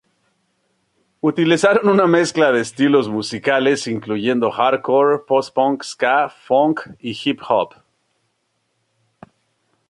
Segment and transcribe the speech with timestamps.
[1.21, 7.75] Utilizaron una mezcla de estilos musicales, incluyendo hardcore, post-punk, ska, funk y hip-hop.